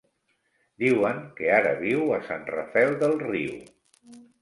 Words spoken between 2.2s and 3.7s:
Sant Rafel del Riu.